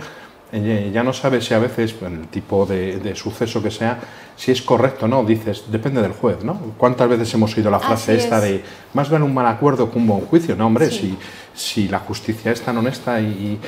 ya 0.61 1.03
no 1.03 1.13
sabes 1.13 1.45
si 1.45 1.53
a 1.55 1.59
veces, 1.59 1.95
el 2.05 2.27
tipo 2.27 2.65
de, 2.65 3.15
suceso 3.15 3.61
que 3.63 3.71
sea, 3.71 3.99
si 4.35 4.51
es 4.51 4.61
correcto 4.61 5.05
o 5.05 5.07
no, 5.07 5.23
dices, 5.23 5.63
depende 5.71 6.01
del 6.01 6.11
juez, 6.11 6.43
¿no? 6.43 6.59
¿Cuántas 6.77 7.09
veces 7.09 7.33
hemos 7.33 7.55
oído 7.57 7.71
la 7.71 7.79
frase 7.79 8.15
esta 8.15 8.39
de, 8.39 8.63
más 8.93 9.09
vale 9.09 9.23
un 9.23 9.33
mal 9.33 9.47
acuerdo 9.47 9.89
que 9.89 9.97
un 9.97 10.05
buen 10.05 10.21
juicio? 10.21 10.55
No, 10.55 10.67
hombre, 10.67 10.91
si, 10.91 11.17
si 11.55 11.87
la 11.87 11.99
justicia 11.99 12.51
es 12.51 12.61
tan 12.61 12.77
honesta 12.77 13.19
y, 13.19 13.59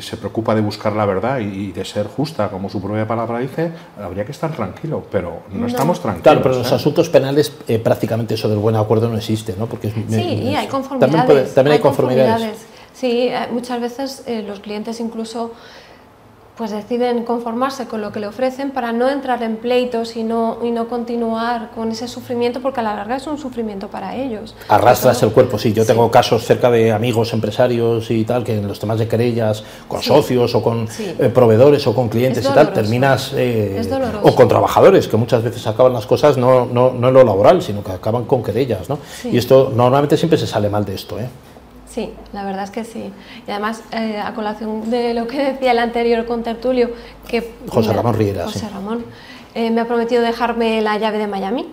se 0.00 0.16
preocupa 0.18 0.54
de 0.54 0.60
buscar 0.60 0.92
la 0.94 1.06
verdad 1.06 1.38
y, 1.38 1.72
de 1.72 1.84
ser 1.86 2.06
justa, 2.06 2.50
como 2.50 2.68
su 2.68 2.82
propia 2.82 3.06
palabra 3.06 3.38
dice, 3.38 3.72
habría 3.98 4.26
que 4.26 4.32
estar 4.32 4.54
tranquilo, 4.54 5.02
pero 5.10 5.44
no, 5.52 5.66
estamos 5.66 6.00
tranquilos. 6.00 6.22
Claro, 6.22 6.42
pero 6.42 6.54
en 6.56 6.62
los 6.62 6.72
¿eh? 6.72 6.74
asuntos 6.74 7.08
penales 7.08 7.52
eh, 7.66 7.78
prácticamente 7.78 8.34
eso 8.34 8.48
del 8.48 8.58
buen 8.58 8.76
acuerdo 8.76 9.08
no 9.08 9.16
existe, 9.16 9.54
¿no? 9.58 9.66
Porque 9.66 9.90
sí, 9.90 10.20
y 10.20 10.54
hay 10.54 10.66
conformidades. 10.66 11.54
También, 11.54 11.74
hay, 11.76 11.80
conformidades. 11.80 12.66
Sí, 12.92 13.30
muchas 13.52 13.80
veces 13.80 14.24
los 14.46 14.60
clientes 14.60 15.00
incluso 15.00 15.52
pues 16.60 16.72
deciden 16.72 17.24
conformarse 17.24 17.86
con 17.86 18.02
lo 18.02 18.12
que 18.12 18.20
le 18.20 18.26
ofrecen 18.26 18.70
para 18.70 18.92
no 18.92 19.08
entrar 19.08 19.42
en 19.42 19.56
pleitos 19.56 20.14
y 20.14 20.24
no, 20.24 20.58
y 20.62 20.70
no 20.72 20.88
continuar 20.88 21.70
con 21.74 21.90
ese 21.90 22.06
sufrimiento, 22.06 22.60
porque 22.60 22.80
a 22.80 22.82
la 22.82 22.94
larga 22.94 23.16
es 23.16 23.26
un 23.26 23.38
sufrimiento 23.38 23.88
para 23.88 24.14
ellos. 24.14 24.54
Arrastras 24.68 25.22
el 25.22 25.30
cuerpo, 25.30 25.58
sí. 25.58 25.72
Yo 25.72 25.86
tengo 25.86 26.10
casos 26.10 26.44
cerca 26.44 26.70
de 26.70 26.92
amigos, 26.92 27.32
empresarios 27.32 28.10
y 28.10 28.24
tal, 28.24 28.44
que 28.44 28.58
en 28.58 28.68
los 28.68 28.78
temas 28.78 28.98
de 28.98 29.08
querellas 29.08 29.64
con 29.88 30.02
socios 30.02 30.54
o 30.54 30.62
con 30.62 30.86
eh, 30.98 31.30
proveedores 31.32 31.86
o 31.86 31.94
con 31.94 32.10
clientes 32.10 32.44
y 32.44 32.52
tal, 32.52 32.74
terminas... 32.74 33.32
Eh, 33.34 33.80
o 34.22 34.34
con 34.34 34.46
trabajadores, 34.46 35.08
que 35.08 35.16
muchas 35.16 35.42
veces 35.42 35.66
acaban 35.66 35.94
las 35.94 36.04
cosas 36.04 36.36
no, 36.36 36.66
no, 36.66 36.92
no 36.92 37.08
en 37.08 37.14
lo 37.14 37.24
laboral, 37.24 37.62
sino 37.62 37.82
que 37.82 37.92
acaban 37.92 38.26
con 38.26 38.42
querellas, 38.42 38.86
¿no? 38.90 38.98
Y 39.24 39.38
esto 39.38 39.72
normalmente 39.74 40.18
siempre 40.18 40.36
se 40.36 40.46
sale 40.46 40.68
mal 40.68 40.84
de 40.84 40.94
esto, 40.94 41.18
¿eh? 41.18 41.26
Sí, 41.90 42.12
la 42.32 42.44
verdad 42.44 42.64
es 42.64 42.70
que 42.70 42.84
sí. 42.84 43.12
Y 43.46 43.50
además, 43.50 43.82
eh, 43.90 44.18
a 44.18 44.32
colación 44.32 44.90
de 44.90 45.12
lo 45.12 45.26
que 45.26 45.52
decía 45.52 45.72
el 45.72 45.78
anterior 45.80 46.24
contertulio, 46.24 46.90
que... 47.28 47.52
José 47.68 47.92
Ramón 47.92 48.14
Riera. 48.14 48.44
José 48.44 48.68
Ramón. 48.68 49.04
Eh, 49.54 49.70
me 49.70 49.80
ha 49.80 49.84
prometido 49.84 50.22
dejarme 50.22 50.80
la 50.80 50.96
llave 50.98 51.18
de 51.18 51.26
Miami. 51.26 51.66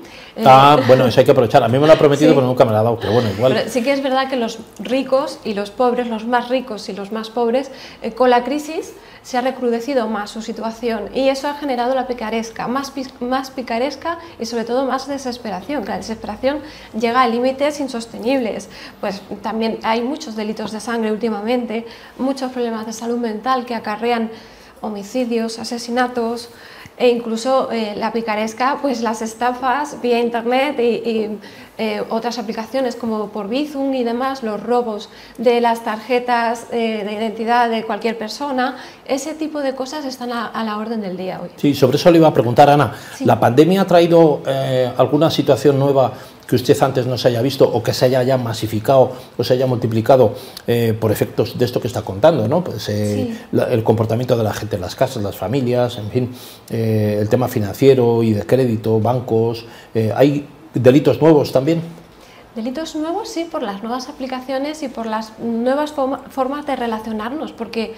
Ah, 0.45 0.77
bueno, 0.87 1.05
eso 1.05 1.19
hay 1.19 1.25
que 1.25 1.31
aprovechar. 1.31 1.63
A 1.63 1.67
mí 1.67 1.77
me 1.77 1.85
lo 1.85 1.93
ha 1.93 1.97
prometido, 1.97 2.33
pero 2.35 2.47
nunca 2.47 2.65
me 2.65 2.71
lo 2.71 2.77
ha 2.77 2.83
dado. 2.83 2.97
Pero 2.99 3.13
bueno, 3.13 3.29
igual. 3.29 3.65
sí 3.69 3.83
que 3.83 3.91
es 3.93 4.01
verdad 4.01 4.29
que 4.29 4.35
los 4.35 4.59
ricos 4.79 5.39
y 5.43 5.53
los 5.53 5.69
pobres, 5.71 6.07
los 6.07 6.25
más 6.25 6.49
ricos 6.49 6.89
y 6.89 6.93
los 6.93 7.11
más 7.11 7.29
pobres, 7.29 7.71
eh, 8.01 8.13
con 8.13 8.29
la 8.29 8.43
crisis 8.43 8.93
se 9.27 9.37
ha 9.37 9.41
recrudecido 9.41 10.07
más 10.07 10.31
su 10.31 10.41
situación 10.41 11.09
y 11.13 11.27
eso 11.27 11.49
ha 11.49 11.55
generado 11.55 11.93
la 11.93 12.07
picaresca, 12.07 12.69
más, 12.69 12.93
más 13.19 13.51
picaresca 13.51 14.19
y 14.39 14.45
sobre 14.45 14.63
todo 14.63 14.85
más 14.85 15.05
desesperación, 15.05 15.83
que 15.83 15.89
la 15.89 15.97
desesperación 15.97 16.59
llega 16.97 17.23
a 17.23 17.27
límites 17.27 17.81
insostenibles. 17.81 18.69
Pues 19.01 19.21
también 19.41 19.79
hay 19.83 20.01
muchos 20.01 20.37
delitos 20.37 20.71
de 20.71 20.79
sangre 20.79 21.11
últimamente, 21.11 21.85
muchos 22.17 22.53
problemas 22.53 22.85
de 22.85 22.93
salud 22.93 23.17
mental 23.17 23.65
que 23.65 23.75
acarrean 23.75 24.31
homicidios, 24.79 25.59
asesinatos, 25.59 26.49
e 26.97 27.09
incluso 27.09 27.69
eh, 27.71 27.93
la 27.95 28.11
picaresca, 28.11 28.79
pues 28.81 29.01
las 29.01 29.21
estafas 29.21 30.01
vía 30.01 30.19
internet 30.19 30.79
y, 30.79 31.37
eh, 31.79 32.03
otras 32.09 32.39
aplicaciones 32.39 32.95
como 32.95 33.29
por 33.29 33.49
Bizum 33.49 33.93
y 33.93 34.03
demás, 34.03 34.41
los 34.41 34.61
robos 34.61 35.09
de 35.37 35.61
las 35.61 35.83
tarjetas 35.83 36.65
eh, 36.71 37.03
de 37.05 37.13
identidad 37.13 37.69
de 37.69 37.83
cualquier 37.83 38.17
persona, 38.17 38.77
ese 39.05 39.35
tipo 39.35 39.61
de 39.61 39.75
cosas 39.75 40.03
están 40.03 40.31
a, 40.31 40.63
la 40.63 40.77
orden 40.77 41.01
del 41.01 41.15
día 41.15 41.39
hoy. 41.39 41.49
Sí, 41.55 41.75
sobre 41.75 41.97
eso 41.97 42.09
le 42.09 42.17
iba 42.17 42.27
a 42.27 42.33
preguntar, 42.33 42.67
Ana, 42.67 42.93
¿la 43.19 43.39
pandemia 43.39 43.81
ha 43.81 43.85
traído 43.85 44.41
alguna 44.97 45.29
situación 45.29 45.77
nueva 45.77 46.13
que 46.47 46.55
usted 46.55 46.81
antes 46.81 47.05
no 47.05 47.17
se 47.17 47.27
haya 47.27 47.41
visto 47.41 47.69
o 47.69 47.83
que 47.83 47.93
se 47.93 48.05
haya 48.05 48.23
ya 48.23 48.37
masificado 48.37 49.11
o 49.37 49.43
se 49.43 49.53
haya 49.53 49.67
multiplicado 49.67 50.33
eh, 50.65 50.95
por 50.99 51.11
efectos 51.11 51.57
de 51.57 51.65
esto 51.65 51.81
que 51.81 51.87
está 51.87 52.01
contando, 52.03 52.47
¿no? 52.47 52.63
Pues, 52.63 52.87
eh, 52.89 53.35
el 53.51 53.83
comportamiento 53.83 54.37
de 54.37 54.43
la 54.43 54.53
gente 54.53 54.77
en 54.77 54.81
las 54.81 54.95
casas, 54.95 55.21
las 55.21 55.35
familias, 55.35 55.97
en 55.97 56.09
fin, 56.09 56.31
eh, 56.69 57.17
el 57.19 57.27
tema 57.27 57.47
financiero 57.49 58.23
y 58.23 58.33
de 58.33 58.45
crédito, 58.45 58.99
bancos. 58.99 59.65
¿Hay 60.15 60.47
delitos 60.73 61.21
nuevos 61.21 61.51
también? 61.51 61.81
Delitos 62.55 62.95
nuevos, 62.95 63.29
sí, 63.29 63.43
por 63.43 63.61
las 63.61 63.83
nuevas 63.83 64.09
aplicaciones 64.09 64.81
y 64.83 64.87
por 64.87 65.05
las 65.05 65.37
nuevas 65.39 65.93
formas 66.29 66.65
de 66.65 66.75
relacionarnos, 66.75 67.51
porque 67.51 67.93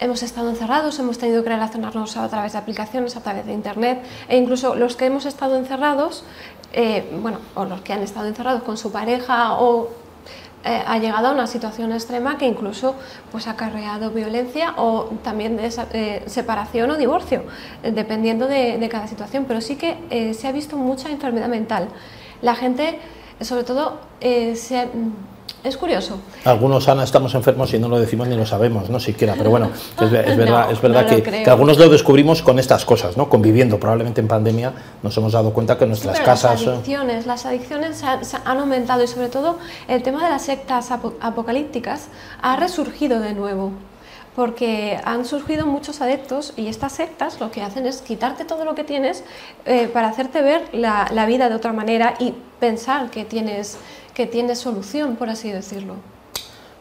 hemos 0.00 0.22
estado 0.22 0.50
encerrados, 0.50 0.98
hemos 0.98 1.18
tenido 1.18 1.42
que 1.42 1.50
relacionarnos 1.50 2.16
a 2.16 2.28
través 2.28 2.52
de 2.52 2.58
aplicaciones, 2.58 3.16
a 3.16 3.22
través 3.22 3.46
de 3.46 3.52
Internet, 3.52 4.02
e 4.28 4.36
incluso 4.36 4.74
los 4.74 4.96
que 4.96 5.06
hemos 5.06 5.26
estado 5.26 5.56
encerrados 5.56 6.24
eh, 6.72 7.08
bueno, 7.22 7.38
o 7.54 7.64
los 7.64 7.80
que 7.80 7.92
han 7.92 8.02
estado 8.02 8.26
encerrados 8.26 8.62
con 8.62 8.76
su 8.76 8.92
pareja 8.92 9.54
o 9.54 9.88
eh, 10.64 10.82
ha 10.86 10.98
llegado 10.98 11.28
a 11.28 11.32
una 11.32 11.46
situación 11.46 11.92
extrema 11.92 12.36
que 12.36 12.46
incluso 12.46 12.96
pues, 13.30 13.46
ha 13.46 13.52
acarreado 13.52 14.10
violencia 14.10 14.74
o 14.76 15.04
también 15.22 15.56
de 15.56 15.72
eh, 15.92 16.24
separación 16.26 16.90
o 16.90 16.96
divorcio, 16.96 17.44
dependiendo 17.82 18.46
de, 18.46 18.76
de, 18.76 18.88
cada 18.88 19.06
situación. 19.06 19.44
Pero 19.46 19.60
sí 19.60 19.76
que 19.76 20.34
se 20.34 20.48
ha 20.48 20.52
visto 20.52 20.76
mucha 20.76 21.08
enfermedad 21.08 21.48
mental. 21.48 21.88
La 22.42 22.54
gente, 22.54 22.98
sobre 23.40 23.64
todo, 23.64 24.00
se 24.20 24.88
es 25.64 25.76
curioso. 25.76 26.18
Algunos, 26.44 26.88
Ana, 26.88 27.04
estamos 27.04 27.34
enfermos 27.34 27.72
y 27.74 27.78
no 27.78 27.88
lo 27.88 27.98
decimos 27.98 28.28
ni 28.28 28.36
lo 28.36 28.46
sabemos, 28.46 28.88
no 28.88 29.00
siquiera, 29.00 29.34
pero 29.36 29.50
bueno, 29.50 29.70
es, 30.00 30.10
verdad, 30.10 30.70
es 30.70 30.80
verdad 30.80 31.06
que, 31.06 31.50
algunos 31.50 31.78
lo 31.78 31.88
descubrimos 31.88 32.42
con 32.42 32.58
estas 32.58 32.84
cosas, 32.84 33.16
¿no? 33.16 33.28
Conviviendo, 33.28 33.78
probablemente 33.78 34.20
en 34.20 34.28
pandemia 34.28 34.72
nos 35.02 35.16
hemos 35.16 35.32
dado 35.32 35.52
cuenta 35.52 35.76
que 35.76 35.86
nuestras 35.86 36.20
casas... 36.20 36.62
Las 36.62 36.74
adicciones, 36.74 37.26
las 37.26 37.46
adicciones 37.46 38.02
han 38.02 38.58
aumentado 38.58 39.02
y 39.02 39.08
sobre 39.08 39.28
todo 39.28 39.58
el 39.88 40.02
tema 40.02 40.22
de 40.24 40.30
las 40.30 40.42
sectas 40.42 40.90
apocalípticas 40.90 42.08
ha 42.42 42.56
resurgido 42.56 43.20
de 43.20 43.34
nuevo 43.34 43.72
porque 44.36 45.00
han 45.04 45.24
surgido 45.24 45.66
muchos 45.66 46.02
adeptos 46.02 46.52
y 46.56 46.68
estas 46.68 46.92
sectas 46.92 47.40
lo 47.40 47.50
que 47.50 47.62
hacen 47.62 47.86
es 47.86 48.02
quitarte 48.02 48.44
todo 48.44 48.66
lo 48.66 48.74
que 48.74 48.84
tienes 48.84 49.24
eh, 49.64 49.88
para 49.88 50.08
hacerte 50.08 50.42
ver 50.42 50.68
la, 50.72 51.08
la, 51.10 51.24
vida 51.24 51.48
de 51.48 51.54
otra 51.54 51.72
manera 51.72 52.14
y 52.20 52.34
pensar 52.58 53.10
que 53.10 53.24
tienes 53.24 53.78
que 54.16 54.26
tiene 54.26 54.56
solución, 54.56 55.16
por 55.16 55.28
así 55.28 55.52
decirlo. 55.52 55.96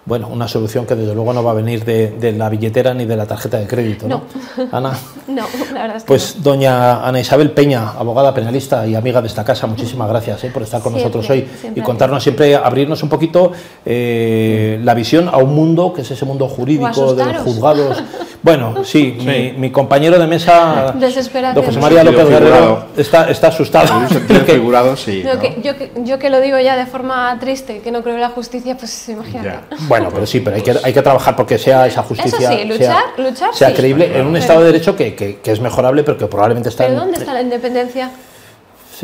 Bueno, 0.05 0.27
una 0.27 0.48
solución 0.48 0.86
que 0.86 0.94
desde 0.94 1.15
luego 1.15 1.34
no 1.34 1.44
va 1.44 1.51
a 1.51 1.53
venir 1.55 1.84
de, 1.84 2.32
la 2.32 2.48
billetera 2.48 2.94
ni 2.94 3.05
de 3.05 3.17
la 3.17 3.25
tarjeta 3.25 3.58
de 3.58 3.65
crédito, 3.65 4.08
¿no? 4.08 4.22
Ana. 4.72 4.91
no, 5.27 5.44
la 5.74 5.82
verdad 5.82 5.98
es 5.98 6.03
que 6.03 6.08
Pues 6.08 6.44
doña 6.44 7.05
Ana 7.05 7.20
Isabel 7.20 7.51
Peña, 7.51 7.89
abogada 7.89 8.34
penalista 8.34 8.86
y 8.88 8.94
amiga 8.94 9.20
de 9.22 9.27
esta 9.27 9.44
casa, 9.44 9.65
muchísimas 9.65 10.08
gracias 10.08 10.44
¿eh? 10.44 10.51
por 10.53 10.62
estar 10.62 10.82
con 10.82 10.94
nosotros 10.94 11.27
hoy 11.29 11.48
y 11.75 11.82
contarnos 11.82 12.22
siempre, 12.22 12.55
abrirnos 12.55 13.01
un 13.01 13.10
poquito 13.10 13.51
eh, 13.84 14.79
la 14.84 14.94
visión 14.94 15.27
a 15.27 15.38
un 15.38 15.55
mundo 15.55 15.91
que 15.91 16.03
es 16.03 16.12
ese 16.12 16.24
mundo 16.24 16.48
jurídico 16.48 17.15
de 17.15 17.25
los 17.25 17.41
juzgados. 17.41 18.03
Bueno, 18.45 18.85
sí, 18.85 19.17
Mi, 19.57 19.71
compañero 19.71 20.19
de 20.19 20.27
mesa, 20.27 20.93
don 20.93 21.65
José 21.65 21.79
María 21.79 22.03
López 22.03 22.29
Guerrero, 22.29 22.85
está, 22.95 23.27
está 23.27 23.47
asustado. 23.47 24.07
figurado, 24.45 24.95
sí. 24.95 25.23
yo, 25.63 26.19
que, 26.19 26.29
lo 26.29 26.39
digo 26.39 26.59
ya 26.59 26.75
de 26.77 26.85
forma 26.85 27.35
triste, 27.39 27.79
que 27.79 27.89
no 27.91 28.03
creo 28.03 28.13
en 28.13 28.21
la 28.21 28.29
justicia, 28.29 28.77
pues 28.77 29.09
imagínate. 29.09 29.75
Bueno, 29.87 30.11
pero 30.13 30.27
sí, 30.27 30.41
pero 30.41 30.57
hay 30.57 30.61
que, 30.61 30.75
hay 30.83 30.93
que 30.93 31.01
trabajar 31.01 31.35
porque 31.35 31.57
sea 31.57 31.87
esa 31.87 32.03
justicia 32.03 32.37
Eso 32.37 32.51
sí, 32.51 32.65
luchar, 32.65 33.03
sea, 33.15 33.25
luchar, 33.25 33.55
sea 33.55 33.73
creíble 33.73 34.15
en 34.15 34.27
un 34.27 34.35
Estado 34.35 34.59
de 34.59 34.67
Derecho 34.67 34.95
que, 34.95 35.15
que, 35.15 35.37
que, 35.37 35.51
es 35.51 35.59
mejorable, 35.59 36.03
pero 36.03 36.15
que 36.15 36.27
probablemente 36.27 36.69
está... 36.69 36.85
¿Pero 36.85 36.99
dónde 36.99 37.17
está 37.17 37.33
la 37.33 37.41
independencia? 37.41 38.11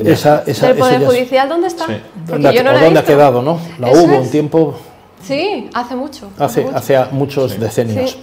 esa, 0.06 0.44
esa, 0.46 0.68
¿Del 0.68 0.78
Poder 0.78 1.04
Judicial 1.04 1.50
dónde 1.50 1.68
está? 1.68 1.88
Yo 1.88 2.64
no 2.64 2.80
¿Dónde 2.80 3.00
ha 3.00 3.04
quedado, 3.04 3.42
no? 3.42 3.60
La 3.80 3.90
hubo 3.90 4.20
un 4.20 4.30
tiempo... 4.30 4.78
Sí, 5.24 5.70
hace 5.74 5.96
mucho. 5.96 6.30
Hace, 6.38 6.68
hace, 6.74 7.06
muchos 7.12 7.60
decenios. 7.60 8.18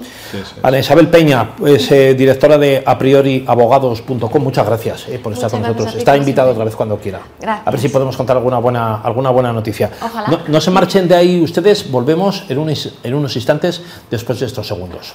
Ana 0.63 0.79
Isabel 0.79 1.09
Peña, 1.09 1.51
es 1.65 1.91
eh, 1.93 2.15
directora 2.15 2.59
de 2.59 2.83
a 2.85 2.99
priori 2.99 3.45
abogados.com. 3.47 4.43
Muchas 4.43 4.67
gracias 4.67 5.09
eh, 5.09 5.19
por 5.19 5.33
estar 5.33 5.51
con 5.51 5.63
nosotros. 5.63 5.95
Está 5.95 6.17
invitado 6.17 6.51
otra 6.51 6.65
vez 6.65 6.75
cuando 6.75 6.99
quiera. 6.99 7.21
A 7.65 7.71
ver 7.71 7.81
si 7.81 7.89
podemos 7.89 8.17
contar 8.17 8.37
alguna 8.37 8.59
buena, 8.59 9.01
alguna 9.01 9.31
buena 9.31 9.53
noticia. 9.53 9.91
No, 10.29 10.41
no, 10.49 10.61
se 10.61 10.71
marchen 10.71 11.09
de 11.09 11.15
ahí 11.15 11.43
ustedes, 11.43 11.91
volvemos 11.91 12.45
en, 12.49 12.59
en 13.05 13.15
unos 13.15 13.37
instantes 13.37 13.83
después 14.11 14.41
de 14.41 14.47
estos 14.47 14.67
segundos. 14.67 15.15